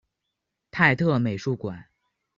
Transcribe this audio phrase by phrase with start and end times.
[0.71, 1.85] 泰特美术馆。